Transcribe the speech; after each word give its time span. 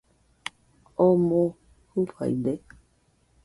¿Oo 1.03 1.15
moo 1.27 1.49
jɨfaide? 1.91 2.53